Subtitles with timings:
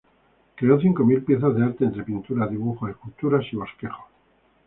[0.55, 4.07] Creó cinco mil piezas de arte, entre pinturas, dibujos, esculturas y bosquejos.